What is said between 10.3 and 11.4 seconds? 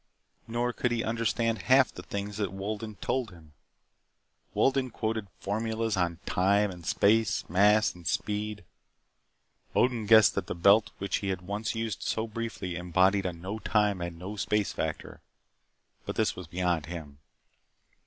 that the belt which he